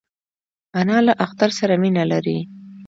انا 0.79 0.97
له 1.05 1.13
اختر 1.25 1.49
سره 1.59 1.73
مینه 1.81 2.03
لري 2.11 2.37